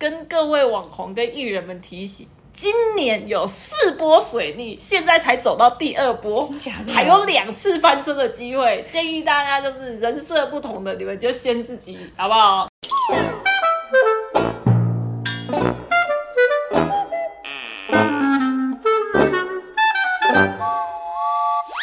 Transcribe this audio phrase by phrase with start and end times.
[0.00, 2.26] 跟各位网红跟艺人们提醒。
[2.54, 6.50] 今年有四波水逆，现在才走到第二波
[6.88, 8.82] 还有两次翻车的机会。
[8.88, 12.66] 建议大家就是人设不同的，你们就先自己好不好？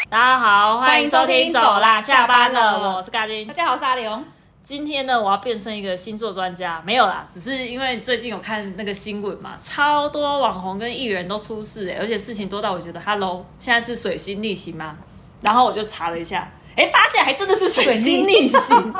[0.09, 3.53] 大家好，欢迎收听，走啦，下班了，我是嘎金大。
[3.53, 4.23] 家好，我是阿刘。
[4.67, 14.97] 今天呢，我要变成一个星座专家，没有啦，只是因为最近有看那个新闻嘛，超多网红跟艺人都出事哎，而且事情多到我觉得，Hello，现在是水星逆行吗？
[15.39, 18.93] 然后我就查了一下，哎，发现还真的是水星逆行。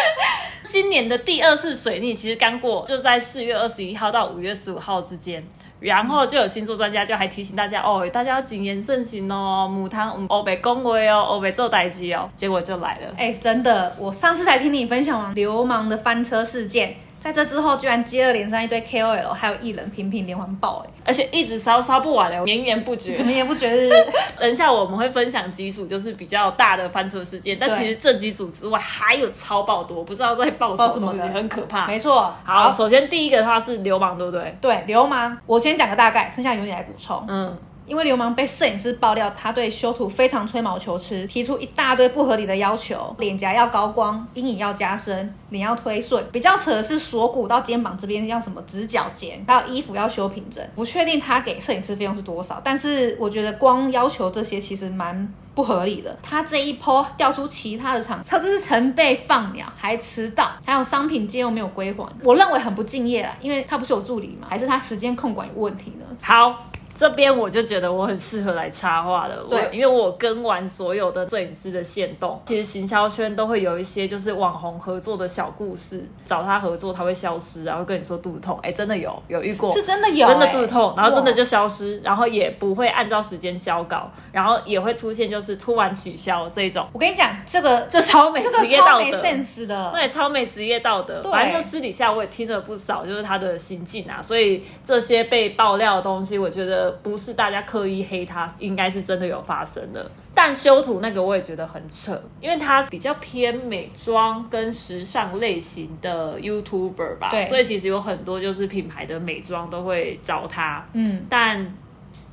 [0.68, 5.42] 今年的第二次水逆其实刚过，就在四月二十一号到五月十五号之间。
[5.80, 13.14] 然后就有星座专家就还提醒大家哦，大家要谨言慎行哦，母汤欧北恭维哦，欧北做代机哦，结果就来了。
[13.16, 23.24] 哎、真的，我上次才听你分享完流氓的翻车事件，在这之后居然接二连三一堆 KOL 还有艺人频频连环爆、哎，而且一直烧烧不完的，绵延不绝你。
[23.24, 24.06] 们也不觉得？
[24.38, 31.88] 等一下我们会分享几组就是比较大的翻车事件，但其实这几组之外还有超爆多，不知道在爆什么东西，爆什么的很可怕。
[31.88, 32.32] 没错。
[32.44, 34.56] 好，首先第一个的话是流氓，对不对？
[34.60, 37.24] 对，流氓，我先讲个大概，剩下由你来补充。
[37.26, 46.24] 嗯，因为流氓被摄影师爆料，他对修图非常吹毛求疵，提出一大堆不合理的要求，脸颊要高光，阴影要加深，脸要推顺。
[46.32, 50.62] 比较扯的是锁骨到肩膀这边要什么直角肩，还有衣服要修平整。
[50.74, 55.32] 不确定他给摄影师费用是多少，但是我觉得光要求这些其实蛮。
[55.56, 64.48] 不合理的，他这一波调出其他的厂商，就是成倍放鸟，还迟到，还有商品借用没有归还，我认为很不敬业啊，因为他不是有助理吗？
[64.50, 66.04] 还是他时间控管有问题呢？
[66.20, 66.66] 好。
[66.96, 89.26] 这边我就觉得我很适合来插话了，对因为我跟完所有的摄影师的线动，其实行销圈都会有一些就是网红合作的小故事，找他合作他会消失，然后跟你说肚子痛，哎，真的有有遇过，是真的有、真的欸肚子痛，然后真的就消失，然后也不会按照时间交稿，然后也会出现就是突然取消这种，我跟你讲，这个这超没这个职业超没道德。
[89.26, 89.90] sense 的。
[89.92, 91.20] 对，超没职业道德。
[91.22, 100.10] 对反正就私底下我也听了不少，就是他的行径啊，所以这些被爆料的东西，我觉得不是大家刻意黑他，应该是真的有发生的。
[100.34, 111.74] 但修图那个我也觉得很扯，因为他比较偏美妆跟时尚类型的 YouTuber 吧，对所以其实有很多就是品牌的美妆都会找他，嗯，但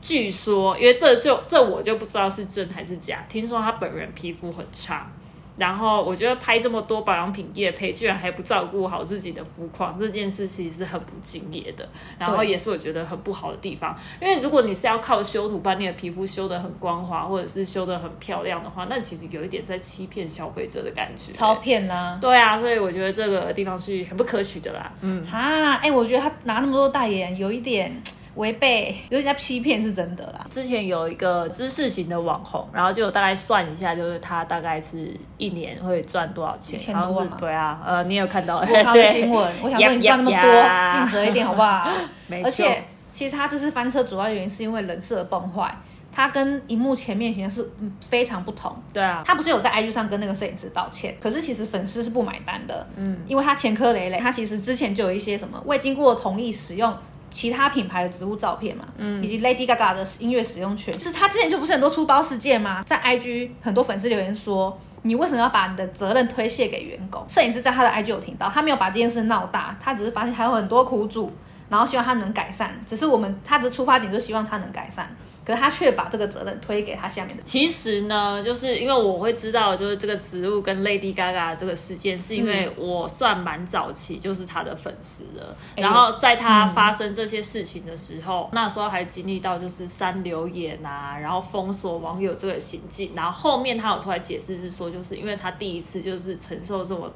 [0.01, 3.25] 据说，因为这就这我就不知道是真还是假。
[3.29, 5.09] 听说他本人皮肤很差，
[5.57, 11.87] 然后我觉得拍这么多保养品业配，居然还不照顾好自己的肤况，这件事其实是很不敬业的。
[12.17, 21.31] 然后也是我觉得很不好的地方，因为如果你是要靠修图把你的皮肤修得很光滑，或者是修得很漂亮的话，那其实有一点在欺骗消费者的感觉。
[21.33, 24.91] 超骗呐、对啊，所以我觉得这个地方是很不可取的啦。
[25.01, 25.75] 嗯，啊！
[25.75, 28.01] 哎、我觉得他拿那么多代言，有一点
[28.35, 30.45] 违背，有点在欺骗，是真的啦。
[30.49, 38.57] 之前有一个知识型的网红，然后就大概算一下，就是他大概是一年会赚多少钱？1000好像是多万对啊，呃，你有看到？
[38.57, 41.87] 我看到 新闻，我想说你赚那么多，尽责一点好不好？
[42.27, 45.77] 没错而且，其实他这次翻车主要原因是因为人设崩坏，
[46.11, 48.75] 他跟荧幕前面形象是嗯非常不同。
[48.91, 56.91] 对啊，他不是有在 IG 上跟那个摄影师道歉，可是其实粉丝是不买单的，嗯，因为他前科累累，他其实之前就有一些什么未经过同意使用。
[57.33, 62.81] 其他品牌的植物照片嘛，嗯，以及 Lady Gaga 的音乐使用权，就是他之前就不是很多出包事件吗？
[62.83, 67.25] 在 IG 很多粉丝留言说，你为什么要把你的责任推卸给员工？
[67.27, 71.31] 摄影师在他的 IG 有听到，他没有把这件事闹大，他只是发现还有很多苦主，
[71.69, 72.79] 然后希望他能改善。
[72.85, 75.13] 只是我们他的出发点就希望他能改善，
[75.45, 77.43] 可是他却把这个责任推给他下面的。
[77.43, 85.55] 其实呢，就是因为我会知道，就是这个植物跟 Lady Gaga 这个事件，是因为我算蛮早期就是他的粉丝了。
[85.75, 93.11] 然后在他发生这些事情的时候，那时候还经历到就是删留言啊，然后封锁网友这个行径。
[93.15, 97.11] 然后后面他有出来解释是说，就是因为他第一次就是承受这么。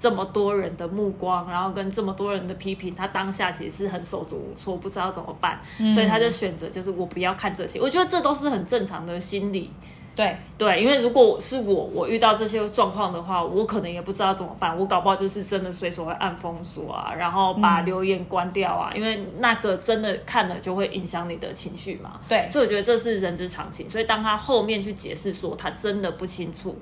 [0.00, 5.60] 这么多人的目光，然后跟这么多人的批评，他当下其实是很手足无措，不知道怎么办，
[5.94, 7.78] 所以他就选择就是我不要看这些。
[7.78, 9.70] 我觉得这都是很正常的心理。
[10.16, 14.76] 对，对，因为如果是我，我遇到这些状况的话，我可能也不知道怎么办。
[14.76, 22.20] 我搞不好就是真的随手会按封锁啊，然后把留言关掉啊，因为那个真的看了就会影响你的情绪嘛。
[22.26, 23.88] 对所以我觉得这是人之常情。
[23.88, 26.76] 所以当他后面去解释说他真的不清楚。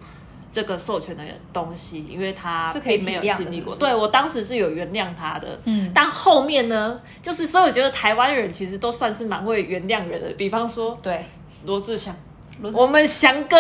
[0.58, 1.22] 这个授权的
[1.52, 2.74] 东西，因为他
[3.04, 5.92] 没有经历过，对我当时是有原谅他的，嗯。
[5.94, 11.24] 但后面呢，就是所以我觉得台湾人其实都算是蛮会原谅人的，比方说对，
[11.64, 12.12] 罗志祥，
[12.74, 13.56] 我们翔哥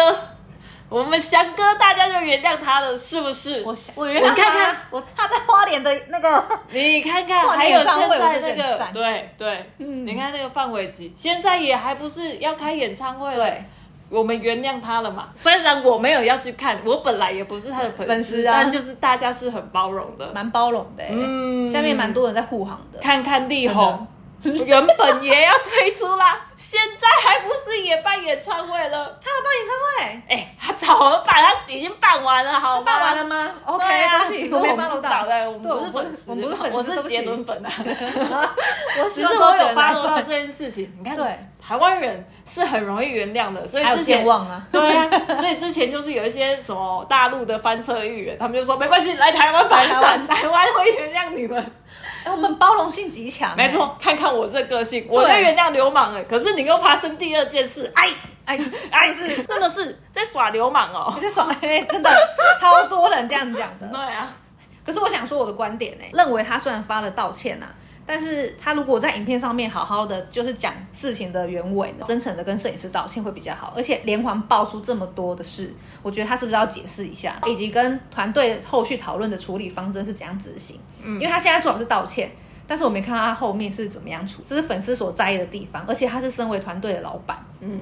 [0.88, 3.62] 我们翔哥大家就原谅他了，是不是？
[3.62, 4.74] 我我原谅你看看。
[4.74, 10.04] 他，我他在花莲的那个，你看看，跨 还有现在那个，对对，嗯。
[10.04, 13.64] 你看那个范玮琪，现在也还不是要开演唱会了，对，
[14.10, 15.28] 我们原谅他了嘛。
[15.34, 20.32] 虽然我没有要去看，我本来也不是他的粉丝，粉丝啊但就是大家是很包容的。
[20.34, 22.98] 蛮包容的、欸，嗯下面蛮多人在护航的。
[23.00, 24.06] 看看力宏，
[24.66, 29.18] 原本也要推出啦，现在还不是也办演唱会了？
[29.20, 32.82] 他要办演唱会，哎、他早了办，他已经办完了，好吗？
[32.86, 37.70] 办完了吗？OK，对啊我没们不知道，办到对，我们不是粉丝，我们不是粉丝，我是杰伦粉啊。
[38.98, 51.72] 我只是我有发落到这件事情，你看，对，台湾人是很容易原谅的，所以之前忘啊，对啊，所以之前就是有一些什么大陆的翻车艺人，他们就说没关系，来台湾发来台展，台湾会原谅你们。
[52.28, 58.10] 哎，我们包容性极强、没，错，看看我这个性，我在原谅流氓哎，可是你又发生第二件事，哎
[58.44, 59.42] 哎，是哎，不是？
[59.44, 61.22] 真的是在耍流氓哦你。
[61.26, 61.46] 在耍？
[61.62, 62.10] 哎，真的
[62.60, 63.86] 超多人这样讲的。
[63.92, 64.30] 对啊，
[64.84, 67.72] 可是我想说我的观点呢、认为他虽然发了道歉呐、啊
[68.10, 73.70] 但是他如果在影片上面好好的就是讲事情的原委，真诚的跟摄影师道歉会比较好。
[73.76, 75.70] 而且连环爆出这么多的事，
[76.02, 80.80] 我觉得他是不是要解释一下，以及跟团队后续讨论的处理方针是怎样执行？
[81.02, 82.30] 嗯，因为他现在做的是道歉。
[82.66, 87.80] 但是我没看到他后面是怎么样处，这是粉丝所在意的地方，而且他是身为团队的老板，嗯，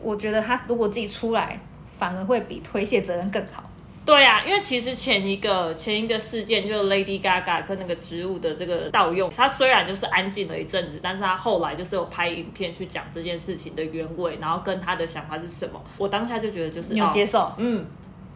[0.00, 1.60] 我觉得他如果自己出来，
[1.98, 3.62] 反而会比推卸责任更好。
[4.04, 15.80] 对啊，因为其实前一个前一个事件就是 Lady Gaga 跟那个植物的这个盗用，他虽然就是安静了一阵子，但是他后来就是有拍影片去讲这件事情的原委，然后跟他的想法是什么。
[15.98, 17.52] 我当下就觉得就是你有哦接受？
[17.58, 17.86] 嗯，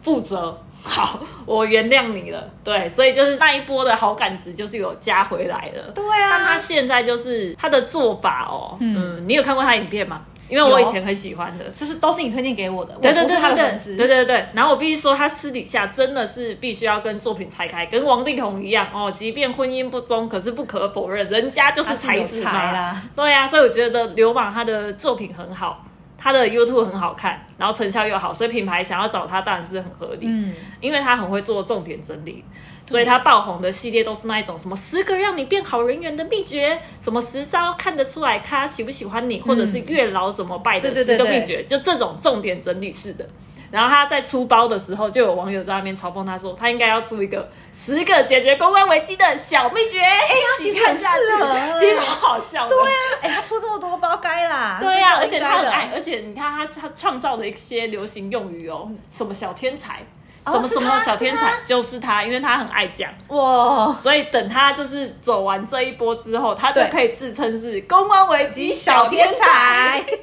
[0.01, 0.57] 负责。
[0.87, 2.49] 好，我原谅你了。
[2.63, 5.91] 对，所以就是那一波的好感值就是有加回来了。
[5.93, 10.25] 对但他啊，现在就是他的做法哦，嗯，你有看过他影片吗？
[10.49, 11.65] 因为我以前很喜欢的。
[11.71, 13.97] 就是都是你推荐给我的，对对对对对。
[13.97, 14.47] 对对对。
[14.55, 19.11] 然后我必须说，他私底下真的是必须要跟作品拆开，跟王力宏一样哦。
[19.11, 23.03] 即便婚姻不忠，可是不可否认，人家就是才子嘛啦。
[23.15, 25.85] 对啊，所以我觉得流氓他的作品很好，
[26.17, 30.27] 他的 YouTube 很好看，然后成效又好，所以品牌想要找他当然是很合理。
[30.29, 32.45] 嗯，因为他很会做重点整理，
[32.87, 43.29] 所以他爆红的系列都是那一种什么十个让你变好人缘的秘诀，什么十招看得出来他喜不喜欢你，或者是月老怎么拜的十个秘诀，就这种重点整理式的。
[43.69, 52.71] 然后他在出包的时候，就有网友在那边嘲讽他说，他应该要出一个十个解决公关危机的小秘诀，一起其实很看下去适合，其实蛮好笑的。
[52.71, 54.79] 对啊，哎、他出这么多包该啦。
[54.81, 60.05] 对呀、而且他很爱，而且你看他他创造的一些流行用语哦，什么小天才，哦
[60.47, 63.13] 什么什么小天才，就是他，因为他很爱讲。
[63.29, 69.45] 哇，所以等他就是走完这一波之后，他就可以自称是公关危机小小天天才。
[69.45, 70.05] 才。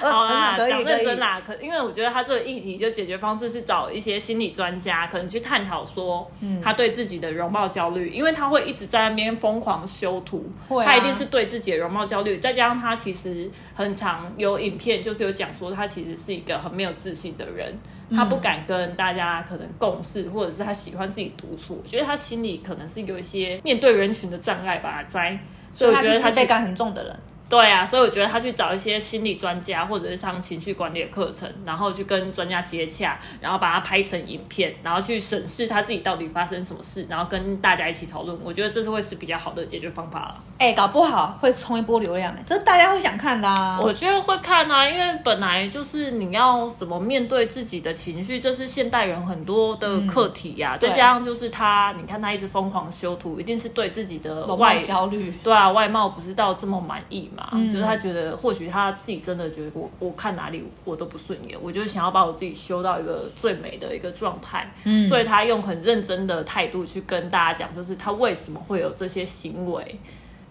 [0.00, 1.18] 好啦，讲认真。
[1.18, 10.48] 啦，可因为我觉得他这个议题就解决方式是找一些心理专家，可能去探讨说，嗯他对自己的容貌焦虑，因为他会一直在那边疯狂修图，
[10.84, 17.76] 他一定是对自己的容貌焦虑，再加上他其实很常有影片，就是有讲说他其实是一个很没有自信的人，
[18.10, 25.38] 他不敢跟大家可能共事，或者是他喜欢自己独处，我觉得他心里可能是有一些面对人群的障碍吧，在。
[25.70, 27.14] 所以我他觉得他去是自卑感很重的人，
[27.48, 38.38] 对啊，所以我觉得他去找一些心理专家或者是上情绪管理的课程，然后去跟专家接洽，然后把它拍成影片，然后去审视他自己到底发生什么事，然后跟大家一起讨论。
[38.44, 40.36] 我觉得这是会是比较好的解决方法了。
[40.58, 43.78] 哎、搞不好会冲一波流量、哎，这大家会想看的啊。
[43.80, 57.37] 我觉得会看啊，因为本来就是你要怎么面对自己的情绪，这是现代人很多的课题呀、再加上就是他，你看他一直疯狂修图，一定是对自己的外貌焦虑，对啊，外貌不是到这么满意嘛？
[57.52, 64.72] 嗯就是他觉得或许他自己真的觉得我我看哪里我都不顺眼，我就是想要把我自己修到一个最美的一个状态。
[64.84, 69.98] 嗯，所以他用很认真的态度去跟大家讲，就是他为什么会有这些行为，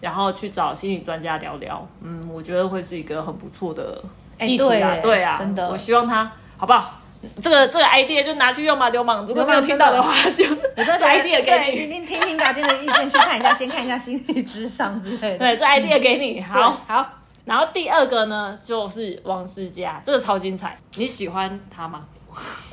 [0.00, 1.86] 然后去找心理专家聊聊。
[2.02, 4.02] 嗯，我觉得会是一个很不错的
[4.38, 6.97] 哎议题啊，对啊，真的我希望他好不好？
[7.40, 9.24] 这个这个 idea 就拿去用嘛，流氓。
[9.26, 12.06] 如果没有听到的话，就我这 idea 给你，你。
[12.06, 15.38] 听听听大家的意见，去看一下， 先看一下心理智商之类的。
[15.38, 16.40] 对，这 idea 给你。
[16.42, 17.10] 好，好，
[17.44, 22.06] 然后第二个呢，就是王思佳，这个超精彩，你喜欢他吗？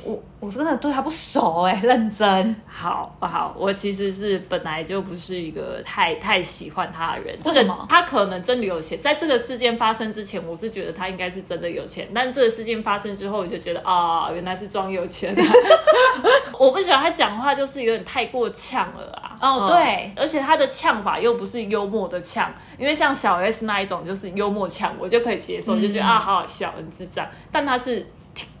[0.04, 2.54] 我我真的对他不熟哎、 认真。
[2.66, 3.54] 好不好？
[3.58, 15.34] 我其实是本来就不是一个太太喜欢他的人，这个为什么他可能真的有钱，在这个事件发生之前，我是觉得他应该是真的有钱，但这个事件发生之后，我就觉得啊，原来是装有钱、
[16.58, 19.22] 我不喜欢他讲话，就是有点太过呛了啊。
[19.40, 27.26] 哦对而且他的呛法又不是幽默的呛，因为像小 S 那一种就是幽默呛，我就可以接受，就觉得啊好好笑，很智障。
[27.50, 28.06] 但他是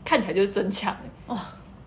[0.06, 0.96] 看起来就是真呛、
[1.26, 1.36] 欸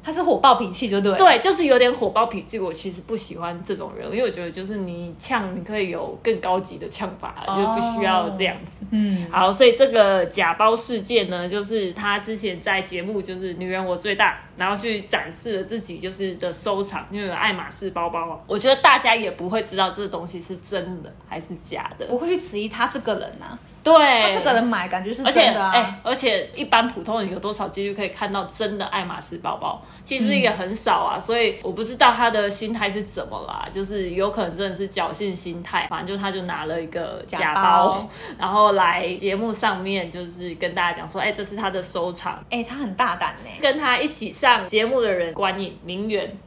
[0.01, 1.17] 他是火爆脾气，就对了。
[1.17, 2.57] 对，就是有点火爆脾气。
[2.57, 8.85] 我其实不喜欢这种人，因为我觉得就是你呛，你可以有更高级的呛法，哦就不需要这样子。
[8.91, 18.39] 嗯，好，所以这个假包事件呢，就是他之前在节目就是《女人我最大》，然后去展示了自己就是的收藏，因为有爱马仕包包啊。
[18.47, 22.07] 我觉得大家也不会知道这个东西是真的还是假的。
[22.07, 23.59] 不会去质疑他这个人呐、啊，
[23.97, 25.71] 对，他这个人买感觉是真的啊。
[25.71, 29.81] 哎、而且一般普通人有多少几率可以看到真的爱马仕包包？
[30.03, 42.43] 其实也很少啊，所以我不知道他的心态是怎么啦，就是有可能真的是侥幸心态，反正就他就拿了一个假假包， 然后来节目上面就是跟大家讲说，哎、这是他的收藏。
[42.49, 46.37] 哎、他很大胆呢、跟他一起上节目的人，关颖、名媛。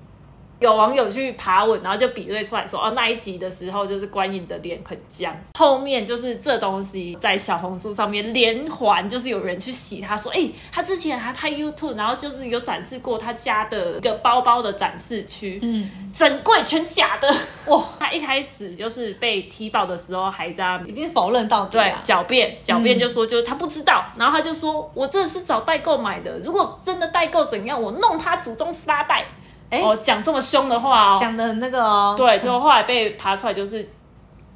[0.63, 17.29] 有网友去爬文，然后就比对出来说，哦，那一集的时候就是关颖的脸很僵，后面就是这东西在小红书上面连环，就是有人去洗他说，哎、他之前还拍 YouTube，然后就是有展示过他家的一个包包的展示区，嗯，整柜全假的，
[17.67, 17.83] 哇！
[17.99, 20.91] 他一开始就是被踢爆的时候还在那边。
[20.91, 22.01] 一定否认到底对啊。
[22.05, 29.27] 狡辩，狡辩就说就是他不知道，然后他就说我这是找代购买的，如果真的代购怎样，我弄他祖宗十八代。
[29.73, 33.89] 哎哦，讲这么凶的话哦，讲的很那个哦，对，之后后来被爬出来，就是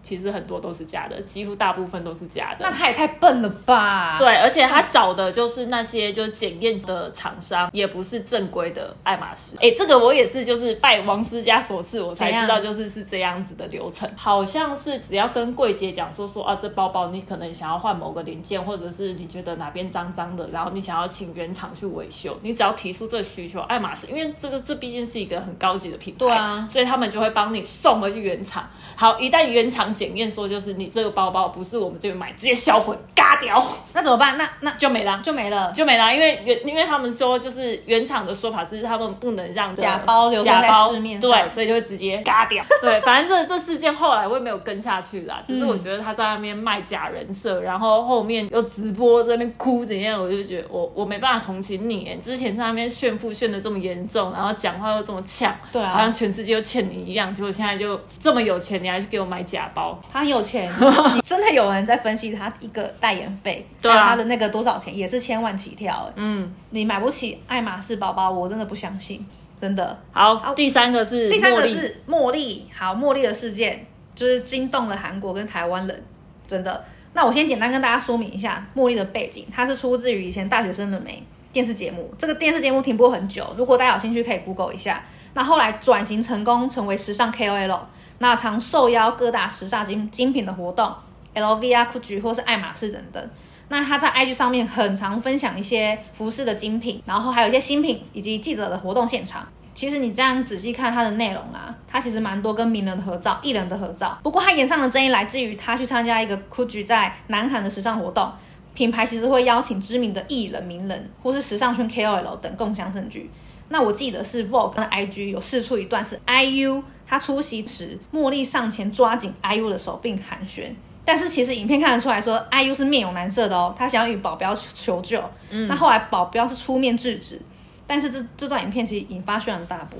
[0.06, 2.70] 其实很多都是假的，几乎大部分都是假的那。
[2.70, 9.56] 他也太笨了吧？，对，而且他找的就是那些就是检验的厂商，也不是正规的爱马仕。
[9.60, 14.08] 哎，这个我也是就是拜王思佳所赐，我才知道就是是这样子的流程。
[14.14, 28.68] 好像是只要跟柜姐讲说说啊，这包包你可能想要换某个零件，或者是你觉得哪边脏脏的，然后你想要请原厂去维修，你只要提出这个需求，爱马仕因为这个这毕竟是一个很高级的品牌，对啊所以他们就会帮你送回去原厂。
[28.94, 34.36] 好，一旦原厂检验说就是你这个包包不是我们这边买，直接销毁，嘎掉 那怎么办？
[34.36, 35.20] 那那就没了。
[35.22, 35.72] 就没了。
[35.72, 42.62] 就没了，因为原因为他们说就是原厂的说法是他们不能让假包留在假包市面上对，所以就会直接嘎掉。
[42.82, 60.72] 对，反正这这事件后来我也没有跟下去啦，只是我觉得他在那边卖假人设，然后后面又直播在那边哭怎样，我就觉得我我没办法同情你耶，之前在那边炫富炫的这么严重，然后讲话又这么呛，对啊好像全世界都欠你一样，结果现在就这么有钱，你还是给我买假包，他很有钱，
[61.24, 66.06] 真的有人在分析他一个代言费，对啊他的那个多少钱，也是千万起跳。
[66.08, 69.26] 哎嗯，你买不起爱马仕包包，我真的不相信，
[69.60, 69.98] 真的。
[70.12, 76.04] 好，第三个是第三个是茉莉，好，茉莉的事件就是惊动了韩国跟台湾人，
[76.46, 76.84] 真的。
[77.12, 85.02] 那我先简单跟大家说明一下茉莉的背景，它是出自于以前大学生的美电视节目，这个电视节目停播很久，如果大家有兴趣可以 Google 一下。
[85.32, 87.80] 那后来转型成功，成为时尚 KOL，
[88.18, 90.92] 那常受邀各大时尚精精品的活动
[91.34, 93.30] ，LV 啊、GUCCI 或是爱马仕等等。
[93.68, 99.46] 那他在 IG 上面很常分享一些服饰的精品，然后还有一些新品以及记者的活动现场。
[99.74, 104.18] 其实你这样仔细看它的内容啊，它其实蛮多跟名人的合照、艺人的合照。
[104.22, 108.32] 不过他演上的争议来自于他去参加一个 GUCCI 在南韩的时尚活动，
[108.72, 113.30] 品牌其实会邀请知名的艺人、名人或是时尚圈 KOL 等共享盛举。
[113.68, 120.70] 那我记得是 Vogue 的 IG 有试出一段是 IU 他出席时，茉莉上前抓紧 IU 的手并寒暄。
[121.04, 125.22] 但是其实影片看得出来说，IU 是面有难色的哦，他想要与保镖求救。
[125.50, 127.40] 嗯那后来保镖是出面制止，
[127.86, 129.98] 但是这这段影片其实引发轩然大波。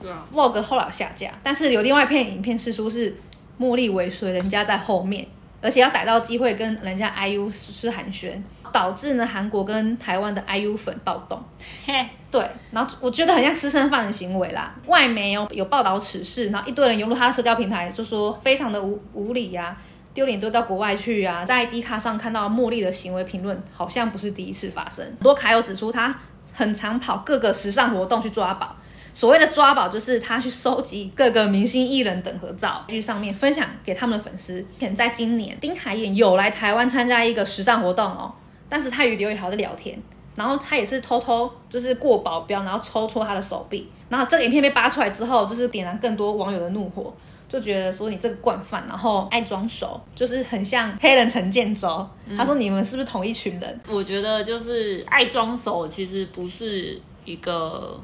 [0.00, 3.14] 对啊，Vogue 后来下架，但是有另外一片影片是说是
[3.60, 5.26] 茉莉尾随人家在后面，
[5.60, 8.32] 而且要逮到机会跟人家 IU 是寒暄，
[8.72, 11.42] 导致呢韩国跟台湾的 IU 粉暴动。
[11.84, 11.92] 嘿，
[12.30, 14.74] 对，然后我觉得很像私生饭的行为啦。
[14.86, 19.76] 外媒有有报道此事，然后一堆人涌入他的社交平台，就说非常的无无理呀、
[20.12, 21.44] 丢脸丢到国外去啊。
[21.44, 25.04] 在 D 卡上看到茉莉的行为评论，好像不是第一次发生。
[25.04, 26.14] 很多卡友指出，他
[26.52, 28.76] 很常跑各个时尚活动去抓宝。
[29.16, 34.62] 所谓的抓宝，就是他去收集各个明星艺人等合照，去上面分享给他们的粉丝。
[34.78, 38.30] 前在今年，丁海寅有来台湾参加一个时尚活动哦，
[38.68, 39.98] 但是他与刘宇豪在聊天，
[40.34, 43.88] 然后他也是偷偷就是过保镖，然后抽戳他的手臂。
[44.10, 47.10] 然后这个影片被扒出来之后，就是点燃更多网友的怒火，
[47.48, 52.06] 就觉得说你这个惯犯，然后爱装熟，就是很像黑人陈建州。
[52.36, 53.80] 他说你们是不是同一群人？
[53.88, 57.98] 我觉得就是爱装熟，其实不是一个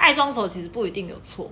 [0.00, 1.50] 爱装熟，其实不一定有错。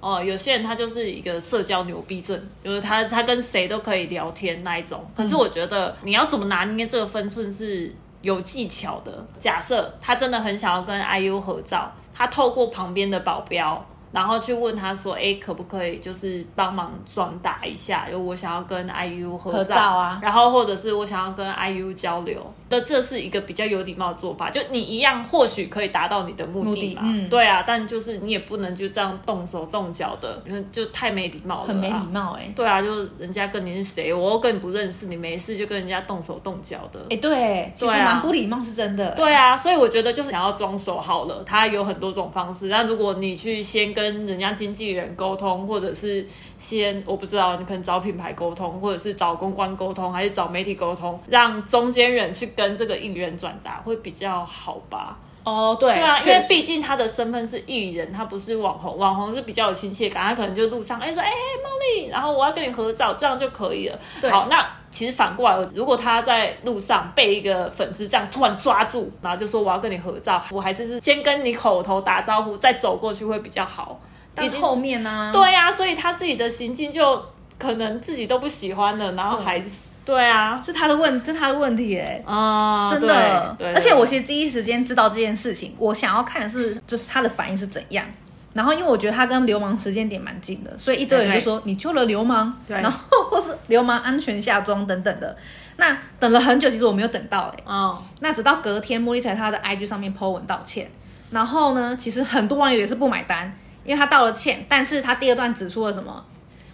[0.00, 5.04] 哦，有些人他就是一个社交牛逼症，就是他他跟谁都可以聊天那一种。
[5.16, 9.26] 可是我觉得你要怎么拿捏这个分寸是有技巧的。
[9.40, 31.94] 假设他真的很想要跟 IU 合照，他透过旁边的保镖然后去问他说，哎，可不可以就是帮忙转达一下，就我想要跟 IU 合合照啊然后或者是我想要跟 IU 交流，那这是一个比较有礼貌的做法，就你一样或许可以达到你的目目的嘛，的嗯对啊，但就是你也不能就这样动手动脚的，就太没礼貌了，很没礼。
[32.12, 36.98] 貌哎、对啊，就是人家跟你是谁，我又跟你不认识，你没事就跟人家动手动脚的。
[37.10, 42.68] 哎、对，其实蛮不礼貌是真的、对啊，所以我觉得就是想要装熟好了，他有很多种方式。
[42.68, 46.24] 那如果你去先跟人家经纪人沟通，或者是
[46.56, 55.18] 先我不知道，你可能找品牌沟通，或者是找公关沟通，还是找媒体沟通，让中间人去跟这个应援转达，会比较好吧？
[55.48, 63.98] 哦，对，对啊，因为毕竟他的身份是艺人，他不是网红，网红是比较有亲切感，他可能就路上哎说哎茉莉，然后我要跟你合照，这样就可以了。
[64.20, 74.00] 对好，那其实反过来，如果他在路上被一个粉丝这样突然抓住，然后就说我要跟你合照，我还是是先跟你口头打招呼，再走过去会比较好。
[74.34, 77.20] 但是后面呢、对呀、所以他自己的行径就
[77.58, 79.60] 可能自己都不喜欢了，然后还
[80.08, 88.06] 对啊，是他的问，这是他的问题哎、啊、真的，对，对而且我其实第一时间知道这件事情，我想要看的是就是他的反应是怎样。
[88.54, 92.80] 然后因为我觉得他跟流氓时间点蛮近的，所以一堆人就说你救了流氓，对。
[92.80, 92.98] 然后
[93.30, 95.36] 或是流氓安全下装等等的。
[95.76, 100.90] 那等了很久，其实我没有等到哎、哦，那直到隔天，茉莉才他的 IG 上面 po 文道歉。
[101.30, 103.52] 然后呢，其实很多网友也是不买单，
[103.84, 106.24] 因为他道了歉，但是他第二段指出了什么？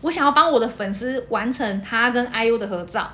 [0.03, 3.11] 我想要帮我的粉丝完成他跟 IU 的合照，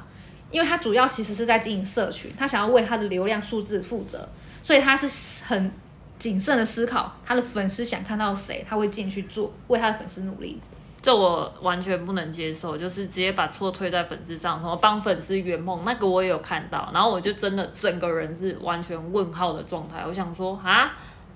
[0.50, 4.28] 因为他主要其实是在经营社群，他想要为他的流量数字负责，
[4.62, 5.71] 所以他是很
[6.19, 10.61] 谨慎的思考他的粉丝想看到谁，他会进去做，为他的粉丝努力。
[11.02, 20.04] 这我完全不能接受，就是直接把错推在粉丝上，什么帮粉丝圆梦，那个我也有看到，然后我就真的整个人是完全问号的状态。
[20.07, 20.92] 我想说啊，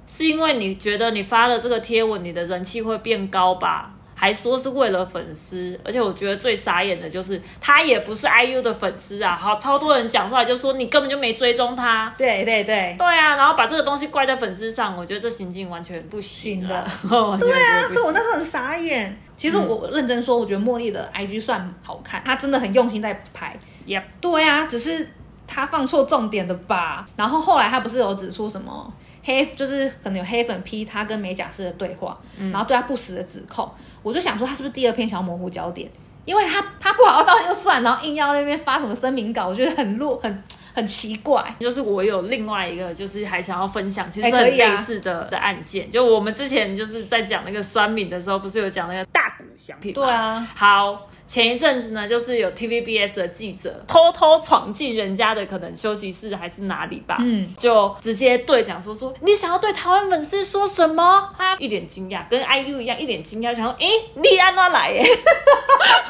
[0.07, 3.95] 是因为你觉得你发了这个贴文，你的人气会变高吧？
[4.25, 16.83] 还说是为了粉丝，而且我觉得最傻眼的就是他也不是 IU 的粉丝啊，好，超多人讲出来就说你根本就没追踪他，对对对，对啊，然后把这个东西怪在粉丝上，我觉得这行径完全不行行的
[17.39, 19.15] 对对啊，所以我那时候很傻眼。
[19.37, 23.55] 其实我认真说，我觉得茉莉的 IG 算好看，她真的很用心在拍。
[23.87, 25.07] Yep 对啊，只是
[25.47, 27.07] 她放错重点了吧？
[27.17, 28.91] 然后后来她不是有指出什么
[29.25, 33.69] 黑，就是可能有黑粉批他跟美甲师的对话，然后对他不实的指控。
[34.03, 35.91] 我就想说，他是不是第二篇想要模糊焦点？
[36.25, 41.55] 因为他他不好好道歉就算，然后硬要那边发什么声明稿，我觉得很弱，很很奇怪。
[41.61, 45.91] 就是我有另外一个，就是还想要分享，其实很类似的、的案件。
[45.91, 50.03] 就我们之前就是在讲那个酸敏的时候，不是有讲那个大股奖品吗？
[50.03, 61.31] 对啊，好，前一阵子呢，就是有 TVBS 的记者偷偷闯进人家的可能休息室还是哪里吧，嗯，就直接对讲说说你想要对台湾粉丝说什么？
[61.37, 65.03] 他一脸惊讶，跟 IU 一样一脸惊讶，想说诶，你安哪来耶？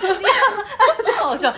[0.00, 1.54] 真 好笑。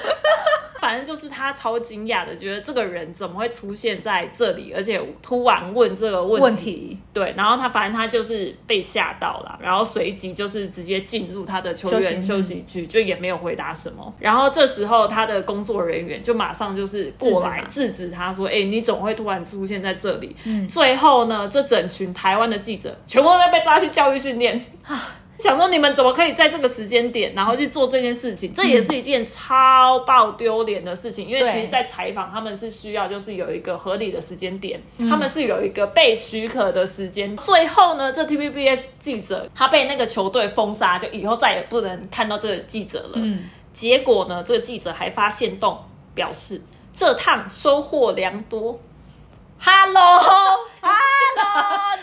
[0.78, 6.42] 反正就是他超惊讶的，觉得这个人怎么会出现在这里，而且突然问这个问题。
[6.44, 14.12] 问题对，然后他反正他就是被吓到了，然后随即就是直接进入他的球员休休息区，就也没有回答什么。
[14.18, 20.34] 然后这时候他的工作人员就马上就是过来制止他说：“哎、你怎么会突然出现在这里？”
[20.66, 24.60] 最后呢，这整群台湾的记者全部都被抓去教育训练。
[25.38, 28.54] 想说你们怎么可以在这个时间点，然后去做这件事情？
[28.54, 37.36] 这也是一件超爆丢脸的事情，因为其实，在采访他们是需要就是有一个合理的时间点，他们是有一个被许可的时间。
[37.36, 43.12] 最后呢，这 TVBS 记者他被那个球队封杀，就以后再也不能看到这个记者了。
[43.16, 45.78] 嗯，结果呢，这个记者还发现动
[46.14, 48.80] 表示，这趟收获良多。
[49.58, 50.92] Hello，Hello，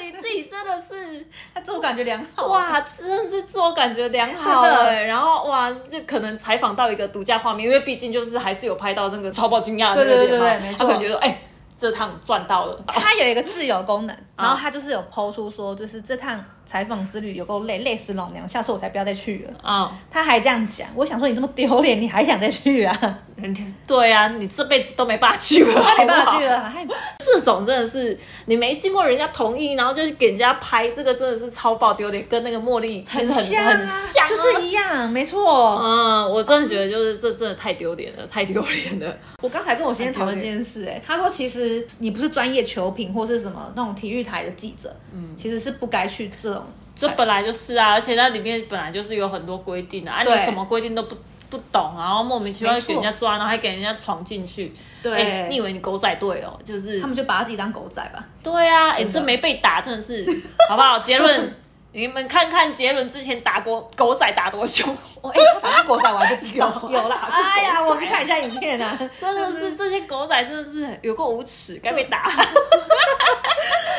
[0.01, 2.47] 你自己真的是他自我感觉良好。
[2.47, 5.03] 哇，真的是自我感觉良好真的哎。
[5.03, 11.41] 然后哇，就可能采访到一个独家画面，因为毕竟就是还是有拍到那个超爆惊讶的那个对对对脸嘛对可能觉得哎、
[11.77, 12.77] 这趟赚到了。
[12.87, 19.53] 它有一个自由功能，啊然后他就是有抛出说，就是这趟采访之旅有够累，累死老娘，下次我才不要再去了。
[19.63, 23.17] 嗯，他还这样讲，我想说你这么丢脸，你还想再去啊？
[23.85, 26.87] 对啊，你这辈子都没办法去了， 他没办好不好法去了，还
[27.19, 35.79] 这种真的是你没经过人家同意，然后就是给人家拍，这个真的是超爆丢脸，跟那个茉莉其实很像很啊，像啊就是一样，没错。
[35.83, 39.17] 嗯，我真的觉得就是这真的太丢脸了，太丢脸了。
[39.41, 46.63] 我刚才跟我先生讨论这件事、哎，他说其实你不是专业球评或是什么那种体育台的记者，嗯，其实是不该去这种。
[46.95, 51.17] 这本来就是啊，而且那里面本来就是有很多规定啊，啊，你什么规定都不
[51.49, 54.71] 不懂，然后莫名其妙就给人家抓，然后还给人家闯进去。
[55.01, 56.57] 对哎你以为你狗仔队哦？
[56.63, 58.23] 就是他们就把他自己当狗仔吧。
[58.43, 60.23] 对啊，哎、这没被打真的是
[60.69, 60.99] 好不好？
[60.99, 61.55] 结论
[61.93, 66.71] 你们看看杰伦之前打过狗仔打多凶， 哦，哎、他打过狗仔，我还不知道。
[66.89, 68.97] 有啦，哎呀，我去看一下影片啊。
[69.19, 72.31] 真的是这些狗仔真的是有够无耻，该被打。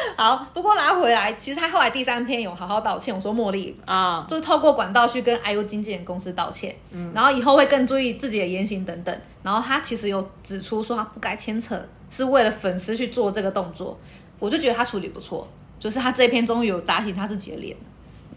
[0.17, 9.21] 好，不过拿回来，其实他后来第三篇有好好道歉，我说茉莉啊、就是透过管道去跟 IU 经纪人公司道歉，嗯，然后以后会更注意自己的言行等等。
[9.43, 13.99] 然后他其实有指出说他不该牵扯，是为了粉丝去做这个动作。
[14.39, 15.47] 我就觉得他处理不错，
[15.79, 17.77] 就是他这篇终于有打醒他自己的脸，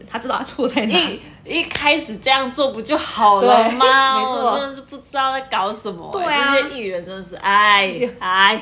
[0.09, 1.59] 他知道他错在哪里一。
[1.59, 4.19] 一开始这样做不就好了吗？
[4.19, 8.61] 没错我真的是不知道在搞什么、对啊这些艺人真的是，哎哎，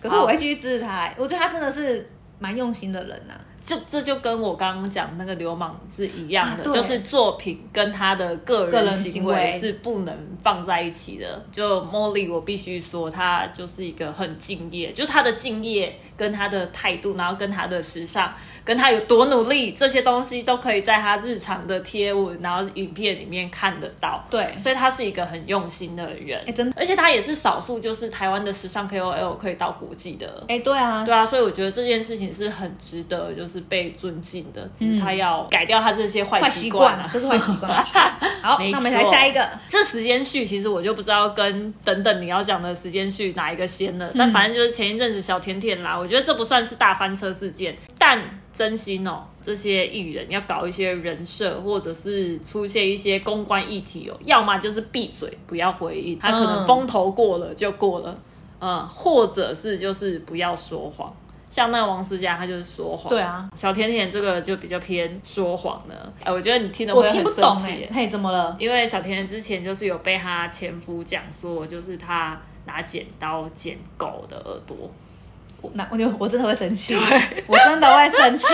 [0.00, 2.10] 可是我会继续支持他、我觉得他真的是
[2.42, 11.44] 蛮用心的人呐、就这就跟我刚刚讲那个流氓是一样的，啊就是作品跟他的个个人人行行为为是不能放在一起的。
[11.50, 18.32] 就茉莉，我必须说，她就是一个很敬业，就她的敬业跟她的态度，然后跟她的时尚，
[18.64, 24.24] 跟她有多努力，这些东西都可以在她日常的贴文，然后影片里面看得到。
[24.30, 26.42] 对所以她是一个很用心的人。
[26.46, 30.44] 哎真的而且她也是少数，就是台湾的时尚 KOL 可以到国际的。
[30.48, 34.68] 哎、对啊，对啊，所以我觉得这件事情是很值得，就是被尊敬的。
[34.74, 37.06] 只是他要改掉他这些坏坏习惯啊。
[37.06, 37.84] 习惯就是坏习惯。
[38.42, 39.46] 好，那我们来下一个。
[39.68, 48.20] 这时间序其实我就不知道跟等等你要讲的时间序哪一个先了，但反正就是前一阵子小甜甜啦，我觉得这不算是大翻车事件，但
[48.52, 58.18] 真心哦，这些艺人要搞一些人设，或者是出现一些公关议题哦，要么就是闭嘴不要回应，他可能嗯风头过了就过了，
[58.60, 61.14] 嗯，或者是就是不要说谎。
[61.52, 63.10] 像那个王思佳，他就是说谎。
[63.10, 65.94] 对啊，小甜甜这个就比较偏说谎呢。
[66.24, 67.90] 哎，我觉得你听了我会很生气耶。
[67.92, 68.56] 嘿，怎么了？
[68.58, 74.90] 因为小甜甜之前就是有被她前夫讲说，就是她拿剪刀剪狗的耳朵。
[75.60, 76.96] 我那我就我真的会生气，
[77.46, 78.46] 我真的会生气。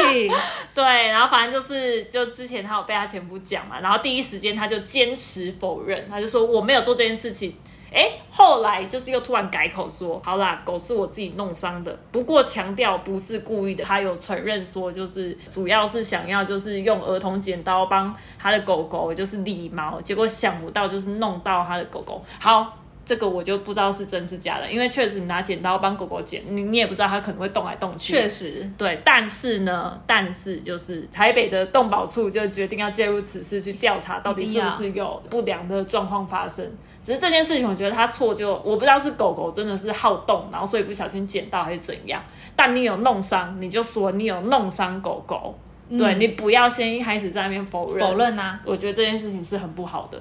[0.75, 7.55] 对，然后反正就是，就之前她有被她前夫讲嘛，然后第一时间她就坚持否认，她就说我没有做这件事情。
[7.93, 13.85] 哎，后来就是又突然改口说，好啦，狗是我自己弄伤的，不过强调不是故意的。
[13.85, 22.23] 他有承认说，就是主要是想要就是用儿童剪刀帮他的狗狗就是理毛，结果想不到就是弄到他的狗狗。
[22.39, 22.75] 好。
[23.09, 28.13] 这个我就不知道是真是假的，因为确实你拿剪刀帮狗狗剪，你你也不知道它可能会动来动去。
[28.13, 36.71] 确实，对，但是呢，但是就是台北的动保处就决定要介入此事，去调查到底是不是有不良的状况发生。
[37.09, 42.23] 只是这件事情，我觉得他错就我不知道是狗狗真的是好动，然后所以不小心捡到还是怎样。
[42.55, 45.59] 但你有弄伤，你就说你有弄伤狗狗，
[45.97, 48.07] 对你不要先一开始在那边否认。
[48.07, 48.61] 否认啊！
[48.67, 50.21] 我觉得这件事情是很不好的。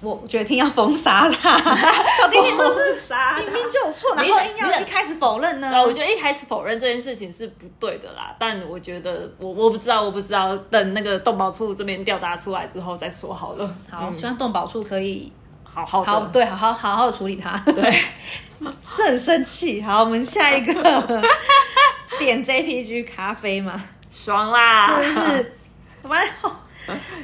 [0.00, 1.56] 我决定要封杀他。
[2.18, 5.80] 小甜甜真的是杀明明就有错，然你后硬要一开始否认呢对，？
[5.80, 13.66] 我觉得一开始否认这件事情是不对的啦，但我觉得我我不知道，我不知道，等那个动保处这边调查出来之后再说好了。
[13.88, 15.32] 好，嗯希望动保处可以
[15.74, 17.56] 好好对好好好好处理它。
[17.72, 17.90] 对，
[18.80, 19.82] 是很生气。
[19.82, 20.72] 好，我们下一个
[22.18, 23.82] 点 JPG 咖啡嘛，
[24.12, 25.00] 爽啦！
[25.00, 25.52] 真的是，
[26.08, 26.26] 完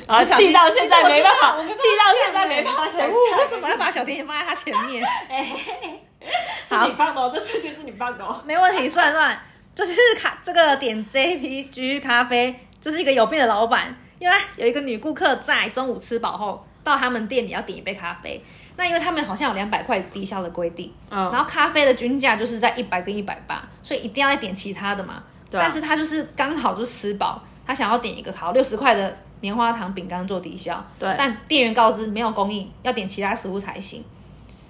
[0.06, 5.04] 然后气到现在没办法，气到现在没办法为什么要把小甜甜放在他前面？
[6.64, 8.42] 是你放的哦，这顺序是你放的哦。
[8.44, 9.38] 没问题，算了算，
[9.74, 13.96] 就是卡这个点 JPG 咖啡，就是一个有病的老板。
[14.18, 18.42] 原来有一个女顾客在中午吃饱后到他们店里要点一杯咖啡，
[18.76, 21.30] 那因为他们好像有两百块低消的规定，嗯。
[21.30, 25.22] 然后咖啡的均价就是在一百跟一百八，所以一定要再点其他的嘛。
[25.50, 25.62] 对啊。
[25.64, 31.14] 但是他就是刚好就吃饱，他想要点一个好六十块的棉花糖饼干做低消，对。
[31.18, 34.04] 但店员告知没有供应，要点其他食物才行，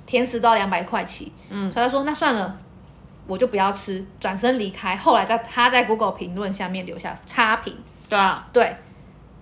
[0.07, 2.57] 甜食都要两百块起，嗯，所以他说那算了。
[3.27, 4.97] 我就不要吃，转身离开。
[4.97, 7.77] 后来在他在 Google 评论下面留下差评，
[8.09, 8.75] 对啊，对，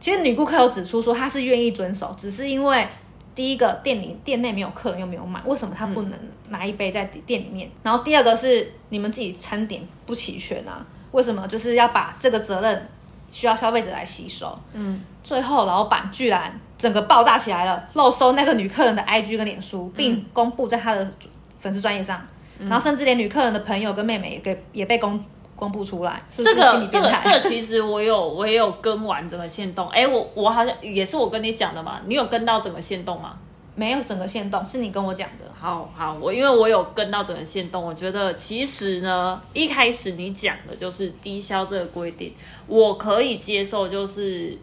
[0.01, 2.87] 其实女顾客有指出说她是愿意遵守，只是因为
[3.35, 7.71] 第一个店里店内没有客人又没有买，为什么她不能拿一杯在店里面？
[7.83, 12.89] 然后第二个是你们自己餐点不齐全啊，为什么就是要把这个责任
[13.29, 14.59] 需要消费者来吸收？
[14.73, 21.11] 嗯，最后老板居然整个爆炸起来了，漏收那个女客人的 IG 跟脸书，并公布在她的
[21.59, 22.21] 粉丝专业上，
[22.61, 25.23] 然后甚至连女客人的朋友跟妹妹也给也被公
[25.59, 27.13] 公布出来，这个这个？
[27.23, 33.37] 这个其实我有我也有跟完整个线动，哎，我我好像也是我跟你讲的嘛，你有跟到整个线动吗？
[33.75, 35.45] 没有整个线动，是你跟我讲的。
[35.57, 42.33] 好好，我因为我有跟到整个线动，我觉得其实呢，一开始你讲的就是低消这个规定，
[42.67, 44.59] 我可以接受，就是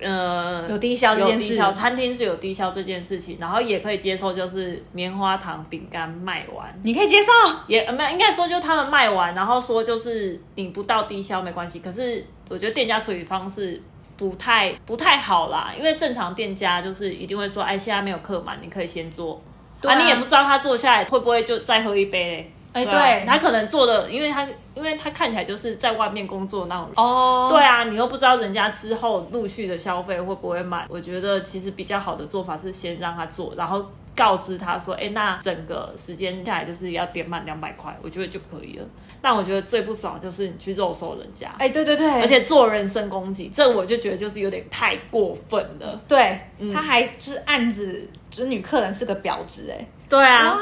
[0.00, 7.30] 呃有低消这件事有低消，餐厅是有低消这件事情，然后也可以接受，就是棉花糖饼干卖完，你可以接受？
[7.66, 13.80] 也呃没有应该说就他们卖完，然后说就是你不到低消没关系，可是我觉得店家处理方式
[14.16, 19.40] 不太不太好啦，因为正常店家就是一定会说，哎，现在没有客满，你可以先做。
[19.80, 22.52] 对啊你也不知道他坐下来会不会就再喝一杯嘞。
[22.74, 26.92] 哎啊对他可能做的，因为他因为他看起来就是在外面工作那种人。
[26.96, 30.84] 哦，对啊，你又不知道人家之后陆续的消费会不会买。
[30.88, 33.84] 我觉得其实比较好的做法是先让他做，然后
[34.16, 38.84] 告知他说，哎，那整个时间下来就是要点满两百块，我觉得就可以了。
[39.22, 46.00] 但我觉得最不爽的就是你去肉收人家，哎，对对对，而且做人身攻击，这我就觉得就是有点太过分了。
[46.06, 50.60] 对，嗯他还就是暗指就是女客人是个婊子，哎，对啊，哇，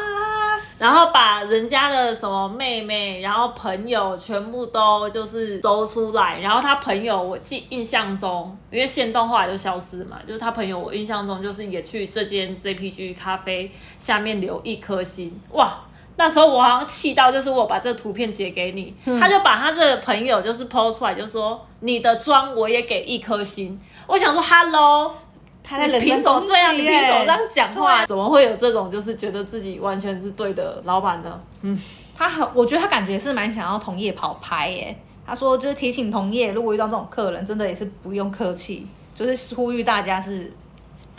[0.79, 15.79] 然后把人家的什么妹妹，然后朋友全部都就是搜出来，然后他朋友我记印象中，因为线动后来就消失嘛，就是他朋友我印象中就是也去这间 JPG 咖啡下面留一颗心，哇！
[16.15, 23.81] 那时候我好像气到，就是我把这个图片截给你，他就把他这个朋友就是 PO 出来，就说你的妆我也给一颗星。
[24.07, 25.15] 我想说，Hello，
[25.63, 26.73] 他在人凭什么对啊？
[26.73, 28.05] 你凭什么耶这样讲话？
[28.07, 31.41] 怎么会有这种就是觉得自己完全是对的老板呢？
[31.63, 31.81] 嗯
[32.15, 34.97] 他很，我觉得他感觉是蛮想要同业跑拍耶。
[35.27, 40.53] 他说就是提醒同业，如果遇到这种客人，真的也是不用客气，就是呼吁大家是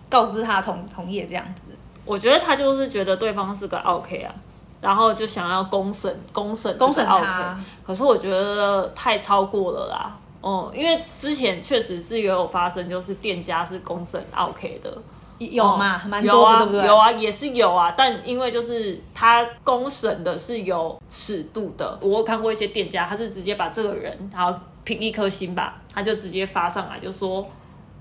[0.07, 1.63] 告知他同同业这样子。
[2.05, 4.33] 我觉得他就是觉得对方是个 OK 啊，
[4.81, 10.17] 然后就想要公审公审公审他 OK，可是我觉得太超过了啦。
[10.43, 15.01] 哦、因为之前确实是有发生，就是店家是公审 OK 的，
[15.39, 16.85] 有嘛，蛮有多的，啊，对不对？
[16.85, 24.53] 有啊，也是有啊，但因为就是他公审的是有尺度的，我有看过一些店家，他是直接把这个人，然后
[24.83, 27.47] 评一颗星吧，他就直接发上来，就说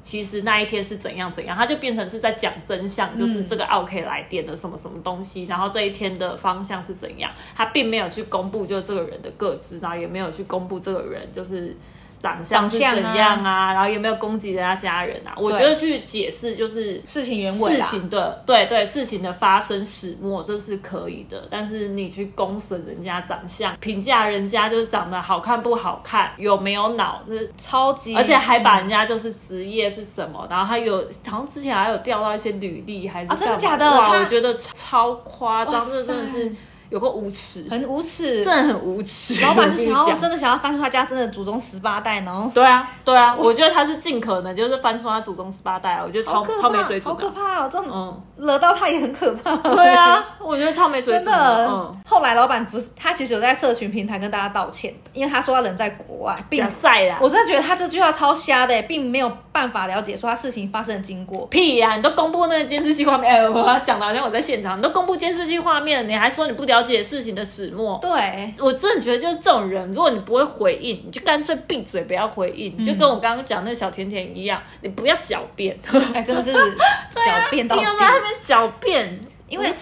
[0.02, 11.76] 其实那一天是怎样怎样，他就变成是在讲真相，就是这个 OK 来电的什么什么东西，然后这一天的方向是怎样，他并没有去公布就这个人的个资，然后也没有去公布这个人就是。
[12.22, 13.72] 长相是怎样啊？
[13.72, 15.34] 然后有没有攻击人家家人啊？
[15.36, 21.48] 我觉得去解释就是事情原委事，情的对对事情的发生始末，这是可以的。
[21.50, 36.56] 但是你去公审人家长相，评价人家就是长得好看不好看，有没有脑，就是超级，而且还把人家就是职业是什么，然后他有好像之前还有调到一些履历还是啊真的假的他我觉得超夸张，哇这真的是塞
[36.92, 38.44] 有个无耻，很无耻。
[38.44, 39.42] 真的很无耻。
[39.42, 47.14] 老板是想要真的想要翻出他家真的祖宗十八代，然后对啊，对啊，我觉得他是尽可能就是翻出他祖宗十八代啊，我觉得超超没水准好。
[47.14, 47.68] 可怕哦！
[47.72, 49.56] 这种嗯，惹到他也很可怕。
[49.56, 51.32] 对啊，我觉得超没水准真。
[51.32, 51.66] 的。
[51.66, 61.46] 嗯，后来老板不是他，其实有在社群平台跟大家道歉，因为他说他人在国外，并假赛啦，我真的觉得他这句话超瞎的，并没有办法了解说他事情发生的经过。
[61.46, 67.98] 屁呀、你都公布那个监视器画面，哎、我要讲的好像我在现场，你都公布监视器画面，你还说你不了解事情的始末。
[68.02, 75.78] 对，我真的觉得就是这种人，如果你不会回应，你就干脆闭嘴，不要回应，嗯就跟我刚刚讲那个小甜甜一样，你不要狡辩，
[76.14, 76.52] 哎，真的是
[77.14, 77.82] 狡辩到底。
[77.82, 79.72] 不要在那边狡辩，因为。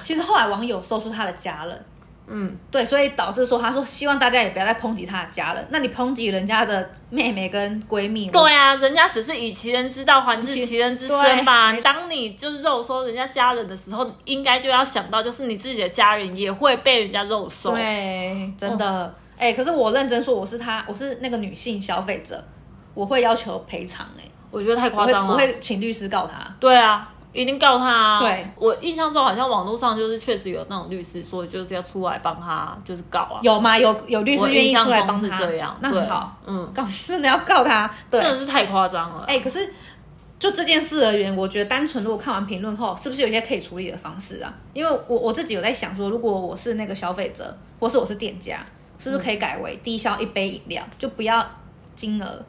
[0.00, 1.84] 其实后来网友搜出他的家人，
[2.32, 5.66] 嗯，对，所以导致说他说希望大家也不要再抨击他的家人。
[5.70, 11.80] 那你抨击人家的妹妹跟闺蜜，对啊，人家只是以其人之道还治其其人之身吧对。
[11.82, 17.72] 当你就是肉收人家家人的时候，应该就要想到，就是你自己的家人也会被人家肉收。
[17.72, 19.12] 对，真的。
[19.36, 22.44] 哎、可是我认真说，我是他，我是那个女性消费者，
[22.92, 24.06] 我会要求赔偿。
[24.18, 25.36] 哎，我觉得太夸张了。
[25.36, 26.54] 会请律师告他。
[26.60, 28.18] 对啊，一定告他啊！
[28.18, 33.38] 对，我印象中好像网络上就是确实有那种律师说，就是要出来帮他，就是告啊。
[33.42, 33.78] 有吗？
[33.78, 36.36] 有有律我师愿意出来帮他，是这样，那很好。
[36.44, 39.24] 嗯，告真的要告他，对，真的是太夸张了。
[39.28, 39.72] 哎、可是
[40.38, 44.52] 就这件事而言，我觉得单纯如果看完评论后，是不是有一些可以处理的方式啊？
[44.72, 48.64] 因为我我自己有在想说，如果我是那个消费者，或是我是店家，
[48.98, 51.46] 是不是可以改为低消一杯饮料，就不要
[51.94, 52.42] 金额？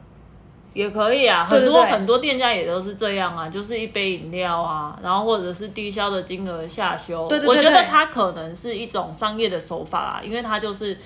[0.74, 7.28] 也可以啊，很多很多店家也都是这样啊，就是一杯饮料啊，然后或者是低消的金额下修。
[7.28, 10.96] 对对对我觉得对它可能是一种商业的手法啊，因为它就是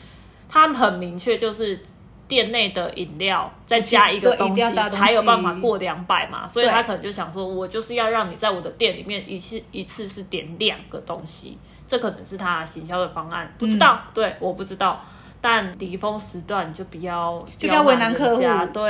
[0.48, 1.80] 它很明确，就是
[2.28, 15.04] 店内的饮料再加一个东西才有办法过两百嘛，所以他可能就想说，我就是要让你在我的店里面一次一次是点两个东西，这可能是他行销的方案，不知道，对，我不知道。
[15.48, 18.40] 但离峰时段你就不要就不要为难客户。
[18.40, 18.46] 对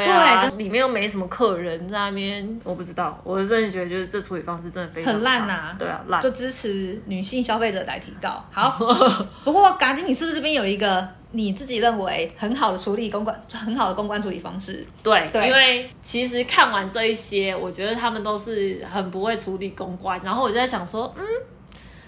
[0.06, 6.18] 啊，对这里面又没什么客人在那边，我不知道，我真的觉得就是这处理方式真的非常很烂差呐对啊，烂。
[6.22, 8.42] 就支持女性消费者来提告。
[8.50, 8.70] 好，
[9.44, 14.86] 不过嘎金，你是不是这边有一个你自己认为很好的处理公关，很好的公关处理方式？
[15.02, 15.48] 对，对。
[15.48, 21.22] 因为其实看完这一些，我觉得他们都是很不会处理公关，然后我就在想说，嗯。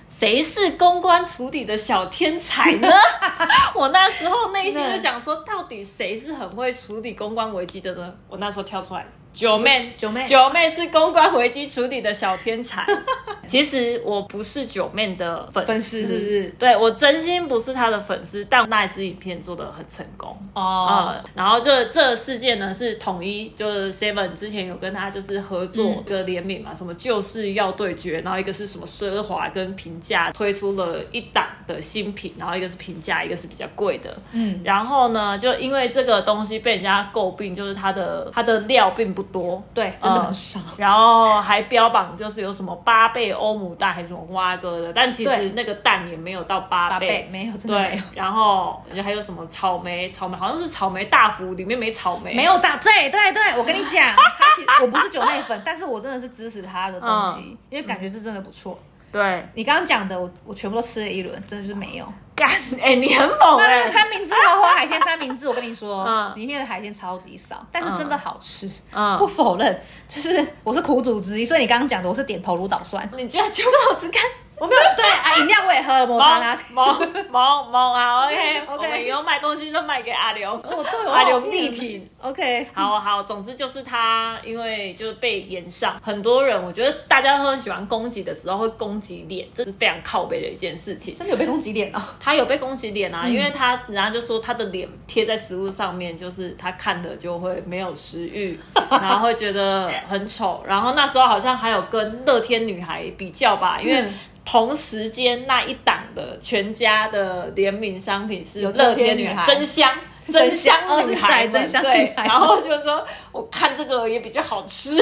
[0.09, 2.89] 谁是公关处理的小天才呢？
[3.75, 8.13] 我那时候内心就想说，到底谁是很会处理公关危机的呢？
[8.29, 10.25] 我那时候跳出来九妹，九妹。
[10.25, 12.85] 九妹是公关危机处理的小天才。
[13.47, 20.37] 其实我不是九妹的粉丝，粉丝是不是对我真心不是她的粉丝，但那一支影片做的很成功。
[20.53, 40.61] 哦，呃，然后这这个事件呢是统一，就是 Seven 之前有跟他就是合作个联名嘛，什么就是要对决，然后一个是什么奢华跟平价推出了一档的新品，然后一个是平价，一个是比较贵的，嗯，然后呢，就因为这个东西被人家诟病，就是它的它的料并不多，对，真的很少。
[40.77, 50.09] 然后还标榜就是有什么八倍欧姆蛋还是什么蛙哥的，但其实那个蛋也没有到八八倍，没有，真的没对有。，然后还有什么草莓？
[50.11, 58.79] 草莓好像是草莓大福，里面没草莓，没有大，对对对，我跟你讲，他其实我不是九妹粉，但是我真的是支持他的东西，因为感觉是真的不错。
[59.11, 62.07] 对，你刚刚讲的，我我全部都吃了一轮，真的是没有。
[62.37, 62.49] 干，
[62.81, 66.33] 哎、你很猛那哎、那个三明治豪华海鲜三明治，我跟你说，嗯。
[66.37, 69.19] 里面的海鲜超级少，但是真的好吃，嗯。
[69.19, 74.23] 不否认，就是我是苦主之一，所以你刚刚讲的我是点头如捣蒜，你居然全部都吃干，
[74.61, 76.65] 我没有对啊，饮料我也喝了，抹茶拿铁。
[76.75, 76.87] 萌
[77.31, 82.09] 萌萌啊， OK，OK 我们以后买东西都卖给阿刘，哦，对，阿刘好骗力挺。
[82.21, 91.15] OK，好好，总之就是他，因为就是被延上，很多人我觉得大家都很喜欢攻击的时候会攻击脸，这是非常靠背的一件事情。
[91.17, 92.17] 真的有被攻击脸啊。
[92.19, 98.59] 他有被攻击脸啊，因为他人家就说他的脸贴在食物上面，就是他看的就会没有食欲，
[98.91, 100.65] 然后会觉得很丑。
[100.67, 104.15] 然后那时候好像还有跟乐天女孩比较吧，因为嗯
[104.51, 109.93] 同时间那一档的全家的联名商品是有乐天女孩真香。
[110.27, 112.27] 真真香香女孩真香对女，孩。
[112.27, 114.95] 然后就说我看这个也比较好吃，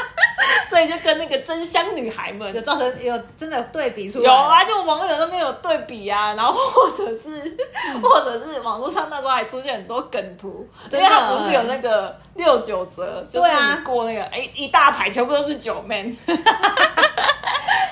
[0.66, 8.00] 所以就跟那个真香女孩们有造成有真的对比出来，有啊，就网友那边有对比啊，然后或者是、嗯。
[8.00, 13.50] 或者是网络上那时候还出现很多梗图，因为它不是有那个六九折，就是
[13.84, 16.10] 过那个哎、一大排全部都是九妹，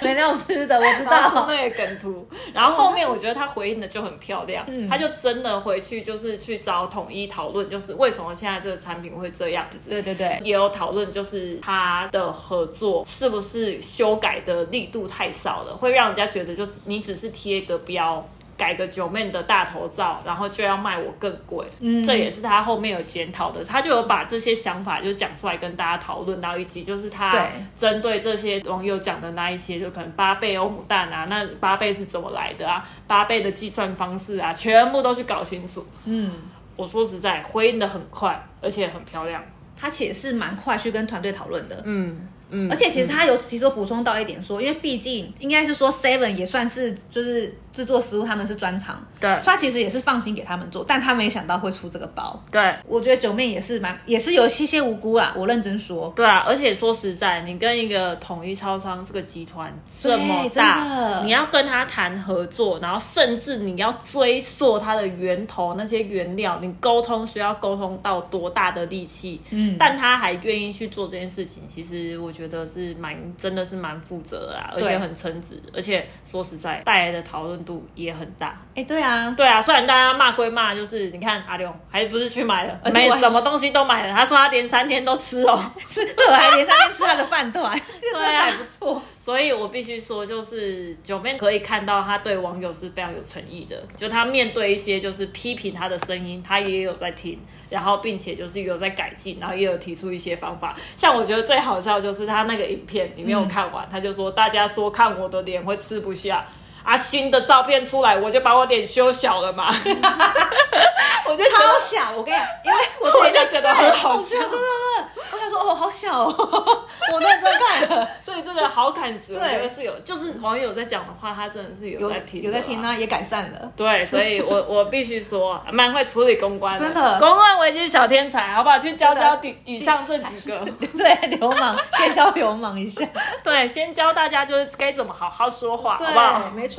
[0.02, 1.46] 没料吃的，我知道。
[1.48, 18.26] 那个梗图，然后后面我觉得他回应的就很漂亮，嗯他就真的回去就是去找统一讨论，就是为什么现在这个产品会这样子，对对对，也有讨论，就是他的合作是不是修改的力度太少了，会让人家觉得就是你只是贴个标。
[18.62, 27.40] 改个九妹的大头照，然后就要卖我更贵，嗯这也是他后面有检讨的，他就有把这些想法就讲出来跟大家讨论，然后以及就是他对
[27.74, 35.84] 针对这些网友讲的那一些，就可能八倍欧姆蛋啊，那八倍是怎么来的啊，八倍的计算方式啊，全部都去搞清楚。
[36.04, 36.30] 嗯，
[36.76, 39.42] 我说实在，回应的很快，而且很漂亮。
[39.74, 41.82] 他也是蛮快去跟团队讨论的。
[41.84, 52.40] 嗯嗯，而且其实他有其实有补充到一点说，因为毕竟应该是说 Seven 也算是就是制作食物他们是专长，对所以他其实也是放心给他们做，但他没想到会出这个包。
[52.50, 52.74] 对。
[52.86, 56.12] 我觉得九妹也是蛮也是有一些些无辜啦，我认真说。
[56.14, 69.40] 对啊，而且说实在，你跟一个统一超商这个集团这么大，你要跟他谈合作，然后甚至你要追溯它的源头那些原料，你沟通需要沟通到多大的力气？
[69.50, 78.60] 嗯但他还愿意去做这件事情，其实我觉得是蛮真的是蛮负责的啊，而且很称职，而且说实在带来的讨论度也很大。
[78.74, 85.60] 哎，对啊，对啊，虽然大家骂归骂，就是你看阿六还不是去买了，没什么东西都买了，他说他连三天都吃哦。
[85.86, 87.78] 是，对我还连三天吃他的饭团，
[88.12, 89.02] 这对啊还不错。
[89.18, 97.38] 所以我必须说，就是九妹可以看到他对网友是非常有诚意的，就他面对一些就是批评他的声音，他也有在听，
[97.70, 100.76] 然后并且就是有在改进，然后也有提出一些方法。
[100.96, 106.46] 像我觉得最好笑就是他那个影片你没有看完，他就说大家说看我的脸会吃不下。
[106.84, 109.68] 啊，新的照片出来，我就把我脸修小了嘛，
[111.28, 116.32] 我就觉超，小，我跟你讲，因为我 我之前就觉得很好笑真的真的，我想说哦，好小哦，
[117.12, 122.92] 我认真看了，所以这个好感值，我对觉得是有，就是网友在讲的话，他真的是有有在听，有在听啊，。
[123.02, 123.72] 也改善了。
[123.76, 128.78] 对，所以我我必须说，蛮会处理公关真的公关危机小天才，好不好？
[128.78, 130.56] 去教教以以上这几个，
[130.96, 133.04] 对，流氓，先教流氓一下。
[133.42, 136.50] 对，先教大家就是该怎么好好说话，好不好？
[136.54, 136.71] 没错。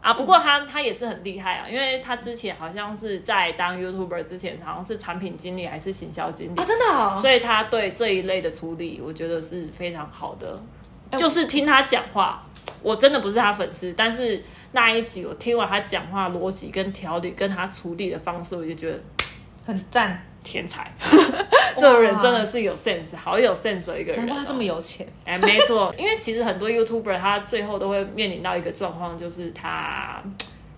[0.00, 7.18] 啊，不过他他也是很厉害啊，因为他之前好像是在当 YouTuber 之前，好像是产品经理还是行销经理啊，，真的哦。
[7.20, 10.60] 所以他对这一类的处理，我觉得是非常好的。
[11.10, 12.44] 哎就是听他讲话，
[12.82, 14.42] 我真的不是他粉丝，但是
[14.72, 18.98] 那一集我听完他讲话逻辑跟条理，跟他处理的方式，我就觉得
[19.66, 20.90] 很赞，天才，
[21.76, 24.26] 这个人真的是有 sense，好有 sense 的一个人、哦。
[24.26, 25.04] 难怪他这么有钱。
[25.24, 30.22] 哎，没错， 因为其实很多 YouTuber 他最后都会面临到一个状况，就是他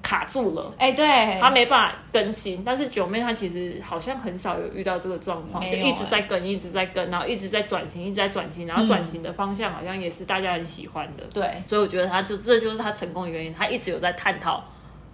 [0.03, 0.72] 卡住了。
[0.78, 11.24] 哎、对，他没办法更新，但是九妹她其实好像很少有遇到这个状况，就一直在更，一直在更，然后一直在转型，一直在转型，然后转型的方向好像也是大家很喜欢的。
[11.34, 14.64] 对，所以我觉得他就这就是他成功的原因，他一直有在探讨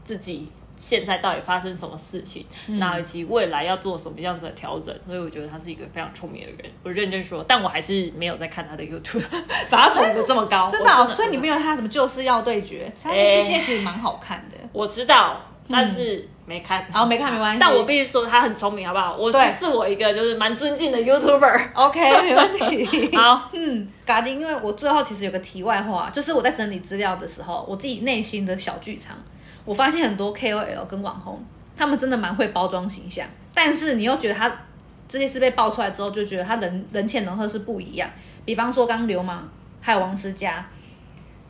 [0.04, 4.94] 自己现在到底发生什么事情，嗯那、以及未来要做什么样子的调整。
[5.06, 9.22] 所以我觉得他是一个非常聪明的人，我认真说，但我还是没有在看他的 YouTube，
[9.70, 14.56] 把他捧得这么高，真的,、所以你没有他什么就是要对决， 他那些其实蛮好看的。
[14.72, 16.84] 我知道，但是没看。
[16.92, 19.16] 然后没看没关系，但我必须说他很聪明，好不好？
[19.16, 21.60] 我是是我一个就是蛮尊敬的 YouTuber。
[21.74, 23.16] OK 没问题。
[23.16, 29.16] 好，嗯，嘎金，因为我最后其实有个题外话，就是我在整理资料的时候，我自己内心的小剧场，
[29.64, 31.42] 我发现很多 KOL 跟网红，
[31.76, 34.54] 他们真的蛮会包装形象，但是你又觉得他
[35.08, 38.08] 这些事被爆出来之后，就觉得他人人前人后是不一样。
[38.44, 39.48] 比方说刚刚流氓，
[39.80, 40.66] 还有王思佳。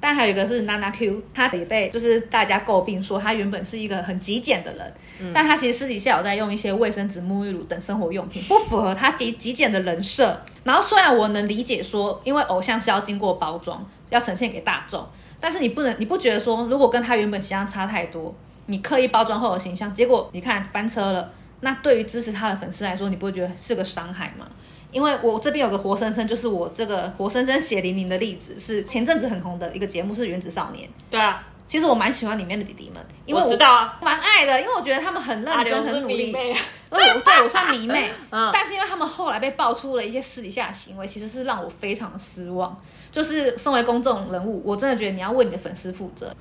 [0.01, 10.39] 但还有一个是娜娜 Q，他也被就是大家诟病说他原本是一个很极简的人，但她其实私底下有在用一些卫生纸、沐浴乳等生活用品，不符合他极极简的人设。
[10.63, 15.09] 然后虽然我能理解说，因为偶像是要经过包装，要呈现给大众，
[15.45, 18.33] 但是你不能，你不觉得说，如果跟他原本形象差太多，
[18.65, 21.31] 你刻意包装后的形象，结果你看翻车了，
[21.61, 24.47] 那对于支持他的粉丝来说，你不会觉得是个伤害吗？
[24.91, 30.89] 因为我这边有个活生生，就是我这个活生生血淋淋的例子，是前阵子很红的一个节目，是《原子少年》。
[31.11, 36.33] 对啊，其实我蛮喜欢里面的弟弟们，因为我知道啊，蛮爱的，因为我觉得他们很认真、很努力。
[36.33, 42.75] 对我算迷妹， 嗯但是因为他们后来被爆出了一些私底下的行为，其实是让我非常的失望。
[43.15, 46.35] 就是身为公众人物，我真的觉得你要为你的粉丝负责。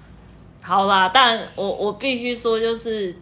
[0.59, 3.15] 好啦，但我我必须说，就是，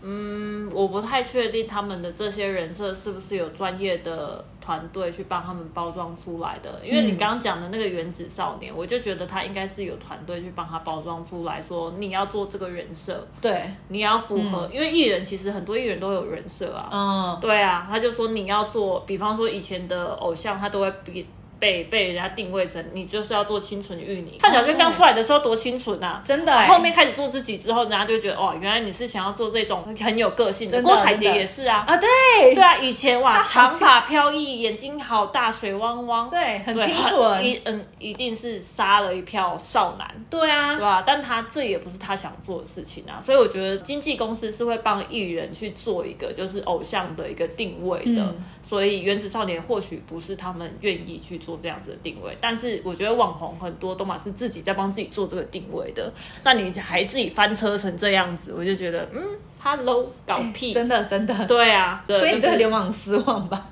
[0.00, 6.80] 嗯，我不太确定他们的这些人设是不是有专业的团队去帮他们包装出来的。
[6.82, 16.88] 因为你刚刚讲的那个原子少年，我就觉得他应该是有团队去帮他包装出来，说你要做这个人设，对，你要符合，因为艺人其实很多艺人都有人设啊。
[16.90, 21.26] 嗯，对啊，他就说你要做，比方说以前的偶像，他都会比
[21.60, 24.38] 被被人家定位成你就是要做清纯玉女。
[24.40, 26.66] 范晓萱刚出来的时候多清纯啊，真的、欸。
[26.66, 30.80] 后面开始做自己之后，人家就觉得哦，原来你是想要做这种 很有个性的。
[30.82, 37.44] 郭采洁也是啊，啊，对对啊，以前哇，长发飘逸，眼睛好大，水汪汪，对，很清纯。
[37.44, 40.08] 一嗯，一定是杀了一票少男。
[40.30, 41.04] 对啊对，吧？
[41.06, 56.12] 但他这也不是他想做的事情啊，所以我觉得经纪公司是会帮艺人去做一个就是偶像的一个定位的，嗯所以原子少年或许不是他们愿意去做这样子的定位，但是我觉得网红很多都嘛是自己在帮自己做这个定位的，
[56.44, 59.22] 那你还自己翻车成这样子，我就觉得嗯
[59.58, 61.46] ，Hello，搞屁，真的真的。
[61.46, 63.66] 对啊，对所以你就是对流氓很失望吧？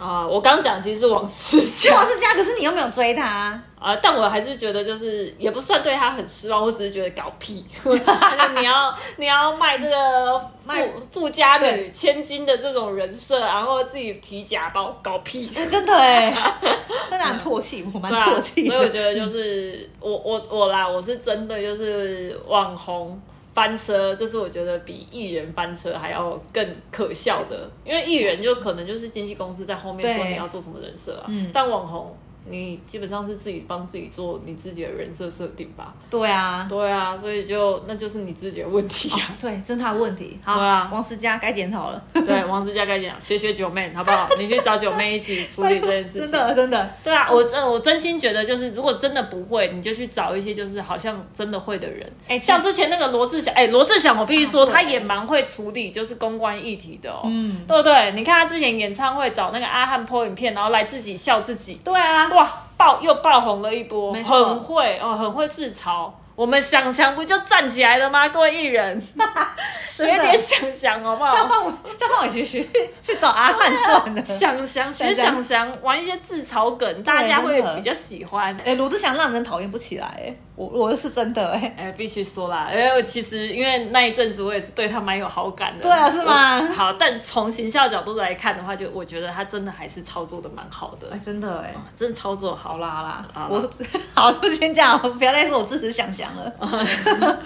[0.00, 3.62] 啊、我刚讲其实是王思佳望是这样，可是你又没有追他、啊。
[3.78, 7.64] 啊、但我还是觉得就是也不算对他很失望，我只是觉得搞屁。
[7.84, 15.50] 你要你要卖这个卖富富家女千金的这种人设，然后自己提假包，搞屁。
[15.56, 16.30] 哎、真的哎，
[17.10, 18.68] 真的很唾弃，我蛮唾弃的。
[18.68, 23.18] 所以我觉得就是我我我啦，我是针对就是网红
[23.52, 31.50] 翻车，这是我觉得比艺人翻车还要更可笑的，因为艺人就可能就是经纪公司在后面说你要做什么人设啊，嗯。
[31.52, 32.16] 但网红
[32.50, 35.94] 你基本上是自己帮自己做你自己的人设设定吧。
[36.10, 39.18] 对啊，对啊，所以就那就是你自己的问题啊。
[39.40, 40.38] 对，这是他的问题。
[40.44, 42.02] 好，对啊王思佳该检讨了。
[42.12, 44.28] 对，王思佳该讲学学九妹好不好？
[44.38, 46.20] 你去找九妹一起处理这件事情。
[46.30, 52.10] 真的真的，对啊，我真我真心觉得，就是如果真的不会，你就去找一些就是好像真的会的人。
[52.28, 57.22] 哎像之前那个罗志祥，哎，罗志祥，我必须说，啊他也蛮会处理就是公关议题的哦。
[57.24, 58.12] 嗯，对不对？
[58.12, 66.10] 你看他之前演唱会找那个阿汉 po 影片，然后来自己笑自己，对啊，哇，爆又爆红了一波，很会哦，很会自嘲。
[66.40, 68.26] 我们想想不就站起来了吗？
[68.30, 68.98] 各位艺人，
[69.86, 71.36] 学点想想好不好？
[71.36, 72.66] 叫范伟，叫范伟去去
[72.98, 74.24] 去找阿汉算了。
[74.24, 75.34] 想想学想。
[75.34, 78.58] 想想，玩一些自嘲梗，大家会比较喜欢。
[78.64, 85.82] 哎、罗志祥让人讨厌不起来，哎，我我是真的，哎， 哎，必须说啦，因为其实因为那一阵子我也是对他蛮有好感的。
[85.82, 86.58] 对啊是吗？
[86.74, 91.08] 好，但从形象角度来看的话，就我觉得他真的还是操作的蛮好的。
[91.12, 93.46] 哎，，真的，哎，真的操作好好啦啦。
[93.50, 93.68] 我
[94.14, 96.52] 好就先这样，不要再说我支持想想了。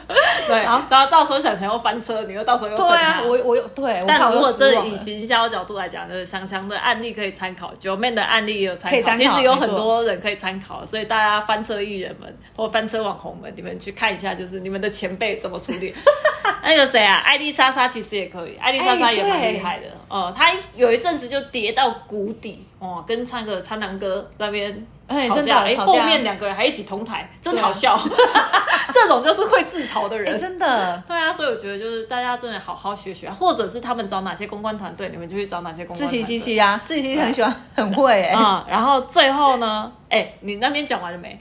[0.47, 15.95] 对，然好后到时候想想又翻车，你又到时候又对，啊我我有对，但如果我就失望了真的以行销角度来讲，就是香香的案例可以参考，九妹的案例也有参考，其实有很多人可以参考，所以大家翻车艺人们或翻车网红们，你们去看一下，就是你们的前辈怎么处理。
[16.63, 19.87] 那个谁啊，艾丽莎莎其实也可以，艾丽莎莎哎也蛮对厉害的。
[20.09, 27.99] 哦、她有一阵子就跌到谷底，哦，跟唱个苍南哥那边哎，哎真的吵架后面两个人还一起同台，真好笑。
[28.93, 30.39] 这种就是会自嘲的人。
[30.39, 31.03] 真的。
[31.07, 36.07] 对啊，所以我觉得就是大家真的好好学学，或者是他们找哪些公关团队，你们就去找哪些公关自。
[36.07, 41.37] 欺欺欺啊，自欺欺欺很喜欢，很会哎、嗯，然后最后呢，哎、你那边讲完了没？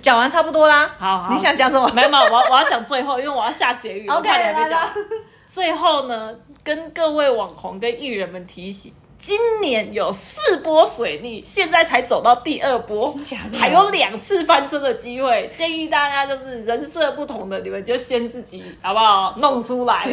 [0.00, 0.88] 讲完差不多啦。
[0.96, 1.88] 好好你想讲什么？
[1.92, 4.08] 没有我要我要讲最后，因为我要下结语。
[4.08, 4.92] 我 OK，怕你还没来讲来。
[5.48, 6.32] 最后呢，
[6.62, 8.92] 跟各位网红跟艺人们提醒。
[9.22, 13.14] 今年有四波水逆，现在才走到第二波
[13.56, 15.48] 还有两次翻车的机会。
[15.52, 20.08] 建议大家就是人设不同的，你们就先自己好不好 弄出来，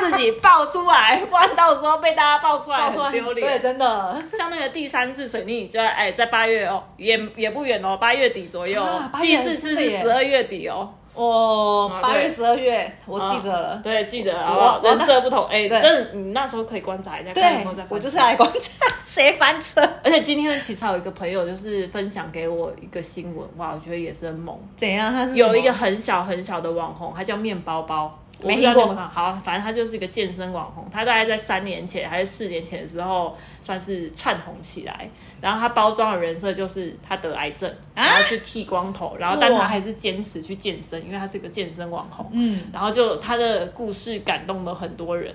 [0.00, 4.20] 自己爆出来， 不然到时候被大家爆出来丢对，真的。
[4.36, 8.84] 像那个第三次水逆，就在哎在八月哦，也也不远哦，八月底左右。
[9.20, 10.92] 第四次是十二月底哦。
[11.14, 13.80] 哦，啊对八月、十二月，我记着了。
[13.82, 14.80] 对，记得了好不好？
[14.82, 17.42] 我人设不同，哎，对真的，你那时候可以观察一下，对
[17.88, 19.80] 我就是来观察谁翻车。
[20.04, 24.56] 而且今天其实还有一个朋友，就是分享给我一个新闻，哇，我觉得也是很猛。
[24.76, 25.12] 怎样？
[25.12, 28.94] 他是有一个很小很小的网红，他叫面包包，我没听过。
[28.94, 35.08] 好，反正他就是一个健身网红，他大概在三年前还是四年前的时候，算是窜红起来。
[35.40, 42.28] 然后他包装的人设就是他得癌症，啊然后去剃光头，然后但他还是坚持去健身，因为他是一个健身网红。
[42.32, 45.34] 嗯，然后就他的故事感动了很多人，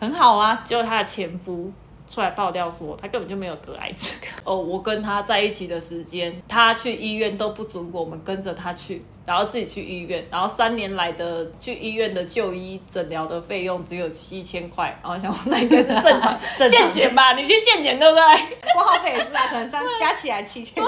[0.00, 0.60] 很好啊。
[0.64, 1.70] 结果他的前夫
[2.08, 4.12] 出来爆料说，他根本就没有得癌症。
[4.42, 17.32] 哦，我跟他在一起的时间，他去医院都不准我们跟着他去，然后自己去医院，然后三年来的去医院的就医诊疗的费用只有七千块，然后想说那应该是正常 健检吧？
[17.34, 18.24] 你去健检对不对？
[18.74, 20.82] 挂号费也是啊，可能三加起来七千，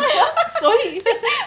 [0.61, 0.99] 所以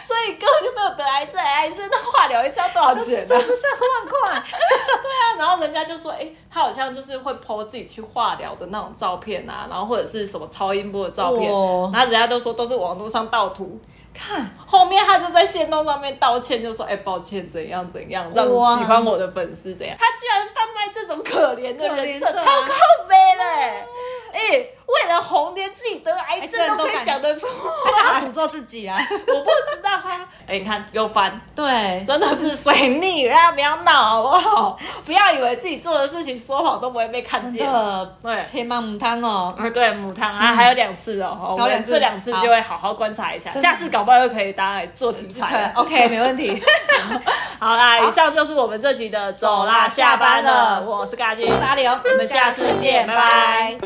[0.02, 4.44] 所以根本就没有得癌症，癌症的化疗一次要多少钱呢、这是三万块。
[4.50, 13.80] 对啊然后人家就说，哎、他好像就是会 po 自己去化疗的那种照片啊，然后或者是什么超音波的照片，哇然后人家都说都是网络上盗图。
[14.18, 22.74] 看，后面他就在线动上面道歉，就说：“哎、抱歉，怎样怎样，让哇喜欢我的粉丝怎样。”他居然贩卖这种可怜的人设，超靠
[23.08, 23.86] 背嘞！
[24.34, 24.40] 哎、
[24.86, 27.54] 为了红，连自己得癌症都可以讲得出来
[27.86, 28.98] 他想要，诅咒自己啊。
[29.10, 30.16] 我不知道他。
[30.46, 34.78] 哎、你看又翻，对，真的是水逆，大家不要闹好不好？
[35.06, 37.68] 不要以为自己做的事情说谎都不会被看真见。
[37.72, 39.54] 的，对千万母汤哦。
[39.58, 46.62] 啊，对，母汤啊，还有两次哦，我们有两次这两次就会好好观察一下，下次搞又可以当来做题材，OK， 没问题。
[47.60, 50.82] 好啦，以上就是我们这集的，走啦，下班了。
[50.82, 52.00] 我是嘉欣，哪里哦？
[52.04, 53.78] 我们下次见，拜拜。